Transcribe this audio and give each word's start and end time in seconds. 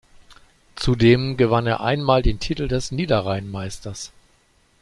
Zudem 0.77 1.37
gewann 1.37 1.67
er 1.67 1.81
einmal 1.81 2.23
den 2.23 2.39
Titel 2.39 2.67
des 2.67 2.91
Niederrhein-Meisters. 2.91 4.11